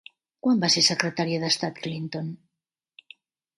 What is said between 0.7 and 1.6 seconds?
ser secretària